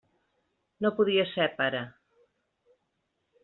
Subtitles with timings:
[0.85, 1.85] No podia ser, pare!